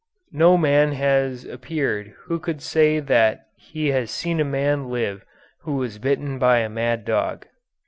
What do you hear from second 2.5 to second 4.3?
say that he has